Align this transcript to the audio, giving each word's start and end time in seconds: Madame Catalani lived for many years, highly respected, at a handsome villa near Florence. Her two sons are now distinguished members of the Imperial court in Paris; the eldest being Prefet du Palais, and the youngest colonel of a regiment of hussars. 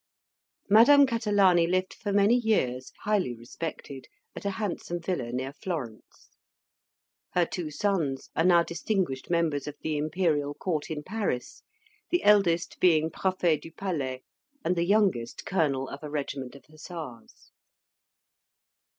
Madame 0.67 1.05
Catalani 1.05 1.67
lived 1.67 1.93
for 1.93 2.11
many 2.11 2.33
years, 2.35 2.91
highly 3.03 3.35
respected, 3.35 4.07
at 4.35 4.45
a 4.45 4.49
handsome 4.57 4.99
villa 4.99 5.31
near 5.31 5.53
Florence. 5.53 6.31
Her 7.35 7.45
two 7.45 7.69
sons 7.69 8.31
are 8.35 8.43
now 8.43 8.63
distinguished 8.63 9.29
members 9.29 9.67
of 9.67 9.75
the 9.83 9.97
Imperial 9.97 10.55
court 10.55 10.89
in 10.89 11.03
Paris; 11.03 11.61
the 12.09 12.23
eldest 12.23 12.79
being 12.79 13.11
Prefet 13.11 13.61
du 13.61 13.71
Palais, 13.71 14.23
and 14.65 14.75
the 14.75 14.85
youngest 14.87 15.45
colonel 15.45 15.87
of 15.87 16.01
a 16.01 16.09
regiment 16.09 16.55
of 16.55 16.65
hussars. 16.65 17.51